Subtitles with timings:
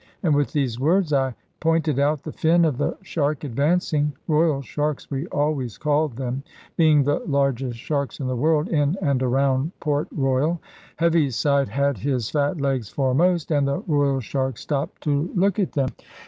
[0.23, 4.13] And with these words, I pointed out the fin of the shark advancing.
[4.27, 6.41] Royal sharks we always called them,
[6.75, 10.59] being the largest sharks in the world, in and around Port Royal.
[10.95, 15.89] Heaviside had his fat legs foremost, and the royal shark stopped to look at them.